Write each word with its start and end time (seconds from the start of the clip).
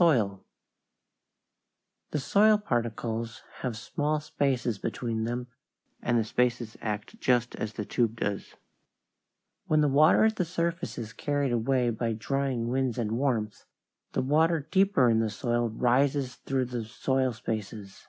[Illustration: 0.00 0.38
FIG. 2.10 2.20
6. 2.22 2.32
THE 2.32 2.40
RIGHT 2.40 2.46
WAY 2.46 2.52
TO 2.52 2.56
PLOW] 2.56 2.56
The 2.56 2.56
soil 2.56 2.58
particles 2.66 3.42
have 3.58 3.76
small 3.76 4.20
spaces 4.20 4.78
between 4.78 5.24
them, 5.24 5.46
and 6.00 6.18
the 6.18 6.24
spaces 6.24 6.78
act 6.80 7.20
just 7.20 7.54
as 7.56 7.74
the 7.74 7.84
tube 7.84 8.18
does. 8.18 8.54
When 9.66 9.82
the 9.82 9.88
water 9.88 10.24
at 10.24 10.36
the 10.36 10.46
surface 10.46 10.96
is 10.96 11.12
carried 11.12 11.52
away 11.52 11.90
by 11.90 12.14
drying 12.14 12.68
winds 12.68 12.96
and 12.96 13.12
warmth, 13.12 13.66
the 14.12 14.22
water 14.22 14.66
deeper 14.70 15.10
in 15.10 15.18
the 15.20 15.28
soil 15.28 15.68
rises 15.68 16.36
through 16.36 16.64
the 16.64 16.86
soil 16.86 17.34
spaces. 17.34 18.08